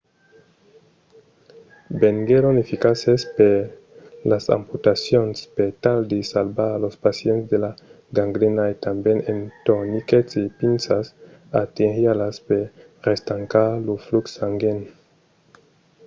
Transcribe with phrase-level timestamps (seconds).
[2.01, 3.57] venguèron eficaces per
[4.31, 7.71] las amputacions per tal de salvar los pacients de la
[8.17, 11.05] gangrena e tanben en torniquets e pinças
[11.61, 12.63] arterialas per
[13.09, 14.79] restancar lo flux sanguin